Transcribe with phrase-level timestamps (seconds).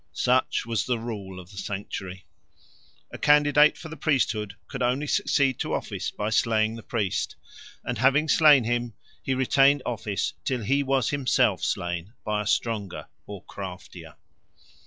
[0.13, 2.25] Such was the rule of the sanctuary.
[3.11, 7.35] A candidate for the priesthood could only succeed to office by slaying the priest,
[7.83, 13.09] and having slain him, he retained office till he was himself slain by a stronger
[13.27, 14.15] or a craftier.